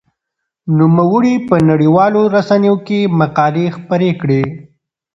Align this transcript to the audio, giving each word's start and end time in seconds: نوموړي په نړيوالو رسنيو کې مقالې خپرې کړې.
نوموړي 0.77 1.35
په 1.47 1.55
نړيوالو 1.69 2.21
رسنيو 2.35 2.75
کې 2.87 2.99
مقالې 3.19 3.65
خپرې 3.77 4.11
کړې. 4.21 4.41